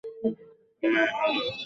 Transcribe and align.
মা, 0.83 1.03
হ্যালো। 1.11 1.41